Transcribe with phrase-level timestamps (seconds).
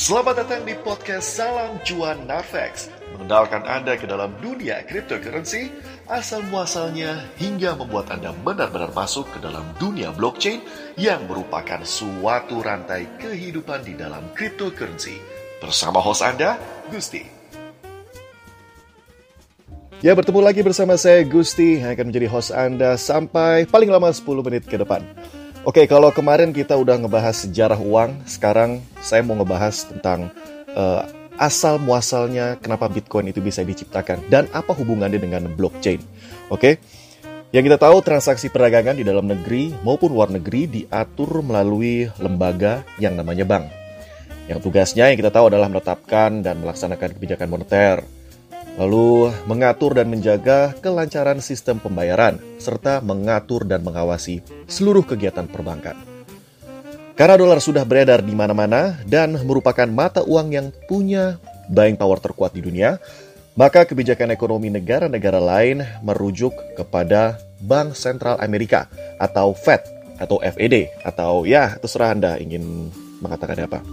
[0.00, 5.68] Selamat datang di podcast Salam Cuan Narvex Mengenalkan Anda ke dalam dunia cryptocurrency
[6.08, 10.64] Asal muasalnya hingga membuat Anda benar-benar masuk ke dalam dunia blockchain
[10.96, 15.20] Yang merupakan suatu rantai kehidupan di dalam cryptocurrency.
[15.60, 16.56] Bersama host Anda,
[16.88, 17.20] Gusti.
[20.00, 24.24] Ya, bertemu lagi bersama saya Gusti yang akan menjadi host Anda sampai paling lama 10
[24.48, 25.04] menit ke depan.
[25.60, 30.32] Oke, kalau kemarin kita udah ngebahas sejarah uang, sekarang saya mau ngebahas tentang
[30.72, 31.04] uh,
[31.36, 36.00] asal muasalnya kenapa Bitcoin itu bisa diciptakan dan apa hubungannya dengan blockchain.
[36.48, 36.80] Oke,
[37.52, 43.20] yang kita tahu transaksi perdagangan di dalam negeri maupun luar negeri diatur melalui lembaga yang
[43.20, 43.68] namanya bank.
[44.48, 48.00] Yang tugasnya yang kita tahu adalah menetapkan dan melaksanakan kebijakan moneter,
[48.80, 56.00] lalu mengatur dan menjaga kelancaran sistem pembayaran, serta mengatur dan mengawasi seluruh kegiatan perbankan.
[57.12, 61.36] Karena dolar sudah beredar di mana-mana dan merupakan mata uang yang punya
[61.68, 62.96] buying power terkuat di dunia,
[63.52, 68.88] maka kebijakan ekonomi negara-negara lain merujuk kepada Bank Sentral Amerika
[69.20, 69.84] atau Fed
[70.16, 72.88] atau FED atau ya terserah Anda ingin
[73.20, 73.84] mengatakan apa.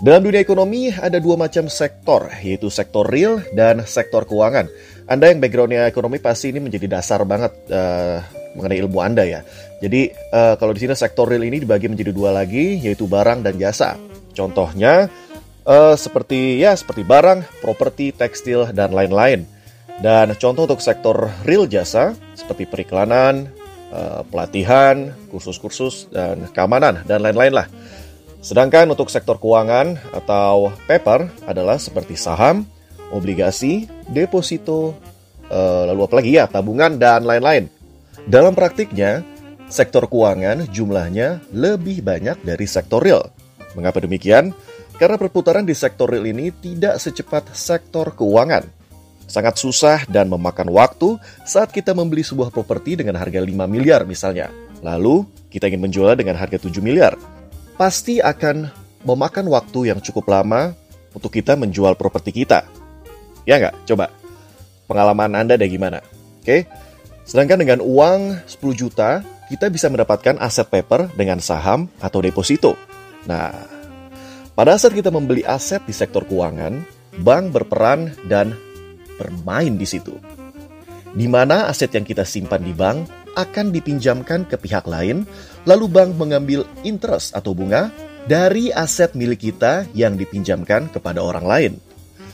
[0.00, 4.64] Dalam dunia ekonomi ada dua macam sektor, yaitu sektor real dan sektor keuangan.
[5.04, 8.24] Anda yang backgroundnya ekonomi pasti ini menjadi dasar banget uh,
[8.56, 9.44] mengenai ilmu Anda ya.
[9.84, 13.60] Jadi uh, kalau di sini sektor real ini dibagi menjadi dua lagi, yaitu barang dan
[13.60, 14.00] jasa.
[14.32, 15.12] Contohnya
[15.68, 19.44] uh, seperti ya seperti barang, properti, tekstil dan lain-lain.
[20.00, 23.52] Dan contoh untuk sektor real jasa seperti periklanan,
[23.92, 27.68] uh, pelatihan, kursus-kursus dan keamanan dan lain-lain lah.
[28.40, 32.64] Sedangkan untuk sektor keuangan atau paper adalah seperti saham,
[33.12, 34.96] obligasi, deposito,
[35.52, 37.68] uh, lalu apa lagi ya, tabungan dan lain-lain.
[38.24, 39.20] Dalam praktiknya,
[39.68, 43.28] sektor keuangan jumlahnya lebih banyak dari sektor real.
[43.76, 44.56] Mengapa demikian?
[44.96, 48.64] Karena perputaran di sektor real ini tidak secepat sektor keuangan.
[49.28, 54.48] Sangat susah dan memakan waktu saat kita membeli sebuah properti dengan harga 5 miliar misalnya.
[54.80, 57.14] Lalu, kita ingin menjualnya dengan harga 7 miliar
[57.80, 58.68] pasti akan
[59.08, 60.76] memakan waktu yang cukup lama
[61.16, 62.68] untuk kita menjual properti kita.
[63.48, 63.88] Ya nggak?
[63.88, 64.12] Coba.
[64.84, 66.04] Pengalaman Anda ada gimana?
[66.44, 66.68] Oke?
[67.24, 72.76] Sedangkan dengan uang 10 juta, kita bisa mendapatkan aset paper dengan saham atau deposito.
[73.24, 73.48] Nah,
[74.52, 76.84] pada saat kita membeli aset di sektor keuangan,
[77.24, 78.52] bank berperan dan
[79.16, 80.20] bermain di situ.
[81.16, 83.08] Di mana aset yang kita simpan di bank
[83.38, 85.24] akan dipinjamkan ke pihak lain,
[85.68, 87.92] lalu bank mengambil interest atau bunga
[88.24, 91.72] dari aset milik kita yang dipinjamkan kepada orang lain.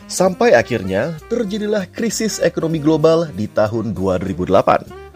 [0.06, 5.06] Sampai akhirnya terjadilah krisis ekonomi global di tahun 2008.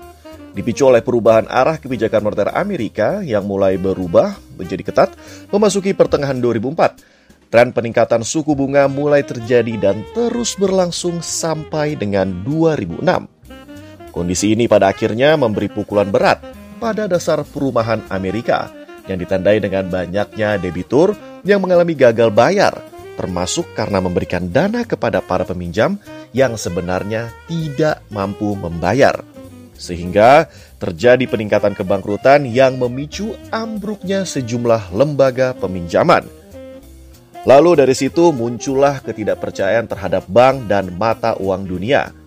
[0.51, 5.11] Dipicu oleh perubahan arah kebijakan moneter Amerika yang mulai berubah menjadi ketat
[5.55, 7.51] memasuki pertengahan 2004.
[7.51, 13.07] Tren peningkatan suku bunga mulai terjadi dan terus berlangsung sampai dengan 2006.
[14.11, 18.73] Kondisi ini pada akhirnya memberi pukulan berat pada dasar perumahan Amerika
[19.05, 21.13] yang ditandai dengan banyaknya debitur
[21.45, 22.81] yang mengalami gagal bayar,
[23.21, 26.01] termasuk karena memberikan dana kepada para peminjam
[26.33, 29.21] yang sebenarnya tidak mampu membayar.
[29.77, 30.49] Sehingga
[30.81, 36.25] terjadi peningkatan kebangkrutan yang memicu ambruknya sejumlah lembaga peminjaman.
[37.45, 42.09] Lalu dari situ muncullah ketidakpercayaan terhadap bank dan mata uang dunia–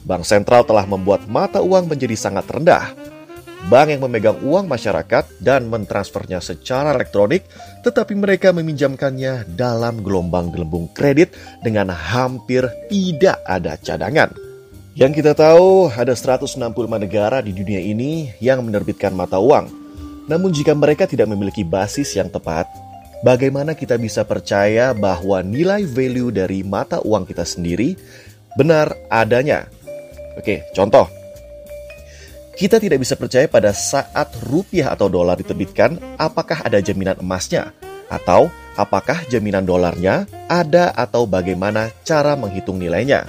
[0.00, 2.92] Bank sentral telah membuat mata uang menjadi sangat rendah.
[3.68, 7.44] Bank yang memegang uang masyarakat dan mentransfernya secara elektronik,
[7.84, 14.32] tetapi mereka meminjamkannya dalam gelombang gelembung kredit dengan hampir tidak ada cadangan.
[14.96, 16.56] Yang kita tahu, ada 165
[16.96, 19.68] negara di dunia ini yang menerbitkan mata uang.
[20.26, 22.66] Namun jika mereka tidak memiliki basis yang tepat,
[23.20, 27.94] bagaimana kita bisa percaya bahwa nilai value dari mata uang kita sendiri
[28.58, 29.70] benar adanya
[30.40, 31.19] Oke, contoh.
[32.50, 37.72] Kita tidak bisa percaya pada saat rupiah atau dolar diterbitkan, apakah ada jaminan emasnya,
[38.10, 43.24] atau apakah jaminan dolarnya ada atau bagaimana cara menghitung nilainya.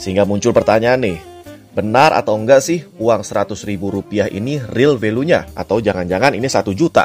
[0.00, 1.18] Sehingga muncul pertanyaan nih,
[1.76, 6.72] benar atau enggak sih uang 100 ribu rupiah ini real value-nya, atau jangan-jangan ini 1
[6.72, 7.04] juta.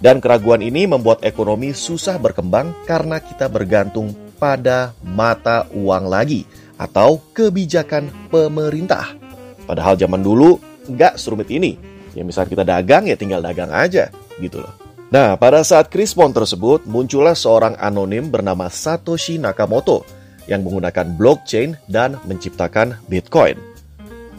[0.00, 6.48] Dan keraguan ini membuat ekonomi susah berkembang karena kita bergantung pada mata uang lagi
[6.80, 9.19] atau kebijakan pemerintah.
[9.70, 10.58] Padahal zaman dulu
[10.90, 11.78] nggak serumit ini.
[12.18, 14.10] Ya misal kita dagang ya tinggal dagang aja
[14.42, 14.74] gitu loh.
[15.14, 20.02] Nah, pada saat krispon tersebut muncullah seorang anonim bernama Satoshi Nakamoto
[20.50, 23.54] yang menggunakan blockchain dan menciptakan Bitcoin.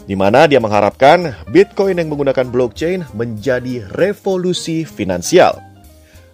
[0.03, 5.63] Di mana dia mengharapkan Bitcoin yang menggunakan blockchain menjadi revolusi finansial.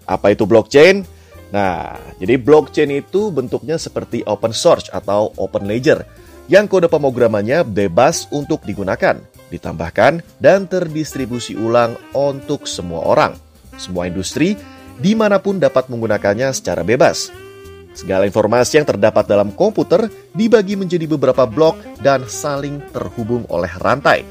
[0.09, 1.05] Apa itu blockchain?
[1.53, 6.01] Nah, jadi blockchain itu bentuknya seperti open source atau open ledger
[6.47, 9.19] yang kode pemrogramannya bebas untuk digunakan,
[9.51, 13.35] ditambahkan, dan terdistribusi ulang untuk semua orang,
[13.75, 14.55] semua industri,
[14.97, 17.29] di mana pun dapat menggunakannya secara bebas.
[17.93, 24.21] Segala informasi yang terdapat dalam komputer dibagi menjadi beberapa blok dan saling terhubung oleh rantai.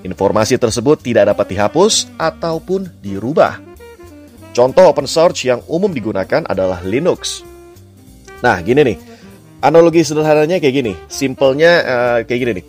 [0.00, 3.70] Informasi tersebut tidak dapat dihapus ataupun dirubah
[4.50, 7.46] Contoh open source yang umum digunakan adalah Linux.
[8.42, 8.98] Nah, gini nih.
[9.60, 10.92] Analogi sederhananya kayak gini.
[11.12, 12.66] Simpelnya uh, kayak gini nih.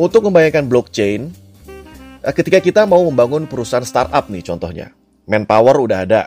[0.00, 1.28] Untuk membayangkan blockchain,
[2.24, 4.96] uh, ketika kita mau membangun perusahaan startup nih contohnya.
[5.28, 6.22] Manpower udah ada.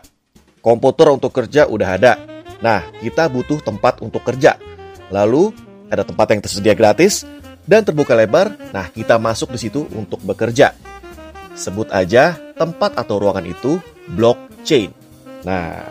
[0.62, 2.12] Komputer untuk kerja udah ada.
[2.62, 4.56] Nah, kita butuh tempat untuk kerja.
[5.10, 5.52] Lalu,
[5.92, 7.26] ada tempat yang tersedia gratis
[7.66, 8.54] dan terbuka lebar.
[8.72, 10.72] Nah, kita masuk di situ untuk bekerja.
[11.58, 13.82] Sebut aja tempat atau ruangan itu
[14.14, 14.94] blockchain.
[15.44, 15.84] Nah,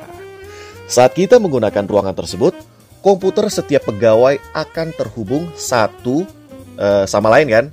[0.89, 2.57] saat kita menggunakan ruangan tersebut,
[3.03, 6.23] komputer setiap pegawai akan terhubung satu
[6.79, 7.65] uh, sama lain kan?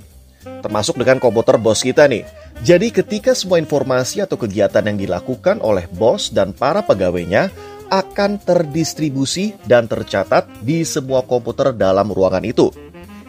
[0.61, 2.27] Termasuk dengan komputer bos kita nih.
[2.61, 7.49] Jadi ketika semua informasi atau kegiatan yang dilakukan oleh bos dan para pegawainya
[7.89, 12.69] akan terdistribusi dan tercatat di semua komputer dalam ruangan itu.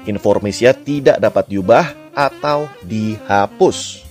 [0.05, 4.03] Informasinya tidak dapat diubah atau dihapus.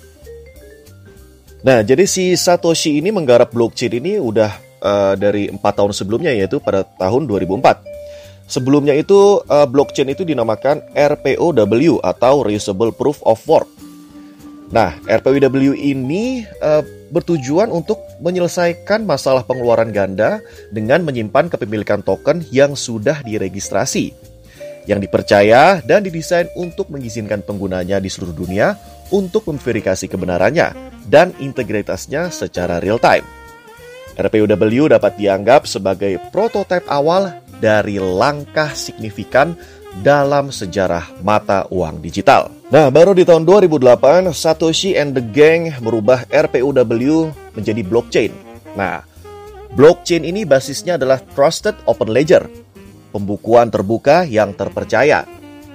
[1.61, 6.57] Nah, jadi si Satoshi ini menggarap blockchain ini udah uh, dari empat tahun sebelumnya yaitu
[6.57, 8.49] pada tahun 2004.
[8.51, 13.69] Sebelumnya itu uh, blockchain itu dinamakan RPOW atau Reusable Proof of Work.
[14.75, 20.39] Nah, RPOW ini uh, bertujuan untuk menyelesaikan masalah pengeluaran ganda
[20.71, 24.15] dengan menyimpan kepemilikan token yang sudah diregistrasi,
[24.87, 28.79] yang dipercaya dan didesain untuk mengizinkan penggunanya di seluruh dunia
[29.11, 30.71] untuk memverifikasi kebenarannya
[31.11, 33.40] dan integritasnya secara real time.
[34.19, 37.31] RPUW dapat dianggap sebagai prototipe awal
[37.61, 39.55] dari langkah signifikan
[39.99, 42.47] dalam sejarah mata uang digital.
[42.71, 48.31] Nah, baru di tahun 2008, Satoshi and the Gang merubah RPUW menjadi blockchain.
[48.79, 49.03] Nah,
[49.75, 52.47] blockchain ini basisnya adalah Trusted Open Ledger,
[53.11, 55.27] pembukuan terbuka yang terpercaya.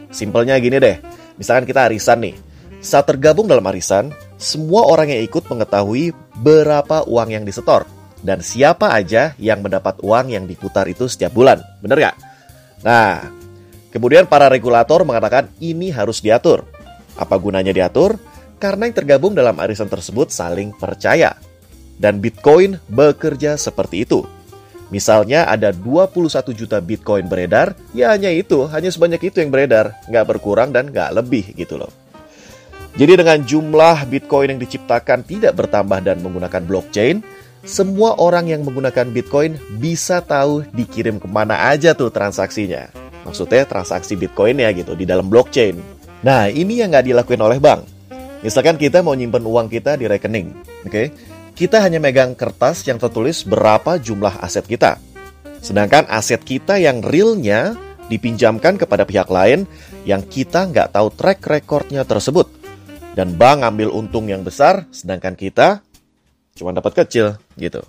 [0.08, 0.96] Simpelnya gini deh,
[1.36, 2.36] misalkan kita arisan nih.
[2.80, 7.84] Saat tergabung dalam arisan, semua orang yang ikut mengetahui berapa uang yang disetor
[8.26, 11.62] dan siapa aja yang mendapat uang yang diputar itu setiap bulan.
[11.78, 12.16] Bener gak?
[12.82, 13.30] Nah,
[13.94, 16.66] kemudian para regulator mengatakan ini harus diatur.
[17.14, 18.18] Apa gunanya diatur?
[18.58, 21.38] Karena yang tergabung dalam arisan tersebut saling percaya.
[21.96, 24.26] Dan Bitcoin bekerja seperti itu.
[24.90, 30.36] Misalnya ada 21 juta Bitcoin beredar, ya hanya itu, hanya sebanyak itu yang beredar, nggak
[30.36, 31.90] berkurang dan nggak lebih gitu loh.
[32.96, 37.20] Jadi dengan jumlah Bitcoin yang diciptakan tidak bertambah dan menggunakan blockchain,
[37.66, 42.94] semua orang yang menggunakan Bitcoin bisa tahu dikirim ke mana aja tuh transaksinya.
[43.26, 45.74] Maksudnya transaksi Bitcoin ya gitu di dalam blockchain.
[46.22, 47.82] Nah ini yang nggak dilakuin oleh bank.
[48.46, 50.54] Misalkan kita mau nyimpen uang kita di rekening,
[50.86, 50.90] oke?
[50.94, 51.06] Okay?
[51.56, 55.02] Kita hanya megang kertas yang tertulis berapa jumlah aset kita.
[55.58, 57.74] Sedangkan aset kita yang realnya
[58.06, 59.66] dipinjamkan kepada pihak lain
[60.06, 62.46] yang kita nggak tahu track recordnya tersebut
[63.16, 65.80] dan bank ambil untung yang besar, sedangkan kita
[66.56, 67.84] cuma dapat kecil gitu.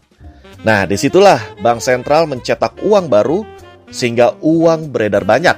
[0.62, 3.47] Nah, di situlah bank sentral mencetak uang baru
[3.88, 5.56] sehingga uang beredar banyak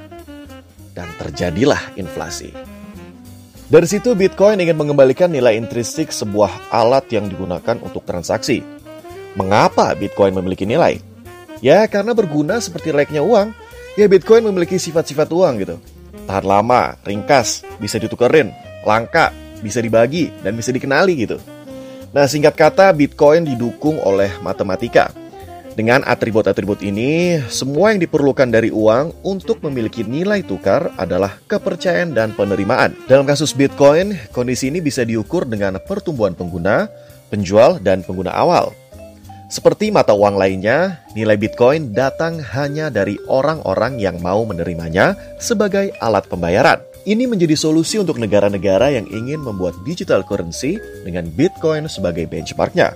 [0.93, 2.53] dan terjadilah inflasi.
[3.69, 8.65] Dari situ Bitcoin ingin mengembalikan nilai intrinsik sebuah alat yang digunakan untuk transaksi.
[9.37, 10.97] Mengapa Bitcoin memiliki nilai?
[11.61, 13.53] Ya karena berguna seperti layaknya uang.
[13.93, 15.75] Ya Bitcoin memiliki sifat-sifat uang gitu.
[16.25, 18.49] Tahan lama, ringkas, bisa ditukerin,
[18.87, 19.29] langka,
[19.61, 21.37] bisa dibagi, dan bisa dikenali gitu.
[22.09, 25.13] Nah, singkat kata, Bitcoin didukung oleh matematika.
[25.77, 32.33] Dengan atribut-atribut ini, semua yang diperlukan dari uang untuk memiliki nilai tukar adalah kepercayaan dan
[32.33, 32.97] penerimaan.
[33.05, 36.89] Dalam kasus Bitcoin, kondisi ini bisa diukur dengan pertumbuhan pengguna,
[37.29, 38.73] penjual, dan pengguna awal.
[39.47, 46.25] Seperti mata uang lainnya, nilai Bitcoin datang hanya dari orang-orang yang mau menerimanya sebagai alat
[46.25, 46.88] pembayaran.
[47.07, 50.75] Ini menjadi solusi untuk negara-negara yang ingin membuat digital currency
[51.07, 52.91] dengan Bitcoin sebagai benchmarknya.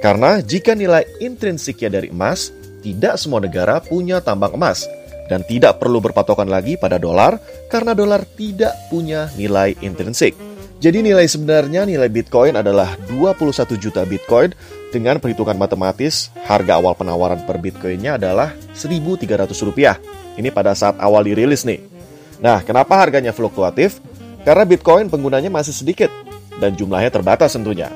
[0.00, 2.50] Karena jika nilai intrinsiknya dari emas,
[2.82, 4.88] tidak semua negara punya tambang emas
[5.30, 7.38] dan tidak perlu berpatokan lagi pada dolar
[7.70, 10.34] karena dolar tidak punya nilai intrinsik.
[10.82, 14.50] Jadi nilai sebenarnya nilai Bitcoin adalah 21 juta Bitcoin
[14.90, 19.22] dengan perhitungan matematis harga awal penawaran per Bitcoinnya adalah 1.300
[19.62, 19.94] rupiah.
[20.34, 21.91] Ini pada saat awal dirilis nih.
[22.42, 24.02] Nah, kenapa harganya fluktuatif?
[24.42, 26.10] Karena Bitcoin penggunanya masih sedikit
[26.58, 27.88] dan jumlahnya terbatas tentunya.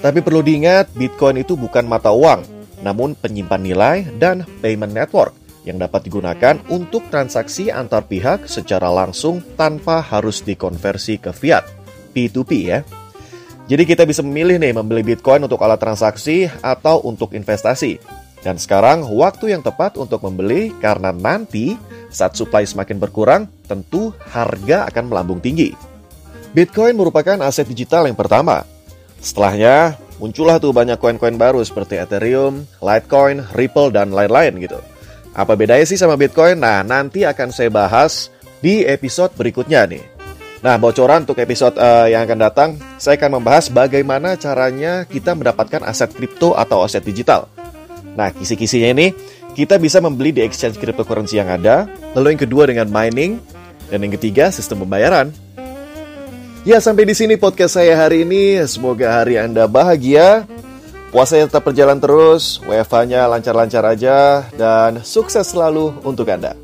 [0.00, 2.64] Tapi perlu diingat, Bitcoin itu bukan mata uang.
[2.82, 5.30] namun penyimpan nilai dan payment network
[5.62, 11.62] yang dapat digunakan untuk transaksi antar pihak secara langsung tanpa harus dikonversi ke fiat,
[12.10, 12.82] P2P ya.
[13.70, 18.02] Jadi kita bisa memilih nih membeli Bitcoin untuk alat transaksi atau untuk investasi.
[18.42, 21.78] Dan sekarang waktu yang tepat untuk membeli karena nanti
[22.10, 25.72] saat supply semakin berkurang, tentu harga akan melambung tinggi.
[26.52, 28.68] Bitcoin merupakan aset digital yang pertama.
[29.22, 34.76] Setelahnya, muncullah tuh banyak koin-koin baru seperti Ethereum, Litecoin, Ripple, dan lain-lain gitu.
[35.32, 36.60] Apa bedanya sih sama Bitcoin?
[36.60, 38.28] Nah, nanti akan saya bahas
[38.60, 40.04] di episode berikutnya nih.
[40.60, 42.70] Nah, bocoran untuk episode uh, yang akan datang,
[43.00, 47.48] saya akan membahas bagaimana caranya kita mendapatkan aset kripto atau aset digital.
[48.18, 49.12] Nah, kisi-kisinya ini,
[49.52, 53.40] kita bisa membeli di exchange cryptocurrency yang ada, lalu yang kedua dengan mining,
[53.88, 55.32] dan yang ketiga sistem pembayaran.
[56.62, 58.62] Ya, sampai di sini podcast saya hari ini.
[58.70, 60.46] Semoga hari Anda bahagia,
[61.12, 66.56] Puasanya tetap berjalan terus, WFH-nya lancar-lancar aja, dan sukses selalu untuk Anda.